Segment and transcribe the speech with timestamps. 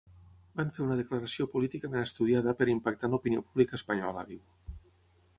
[0.59, 4.41] Van fer una declaració políticament estudiada per impactar en l’opinió pública espanyola, diu.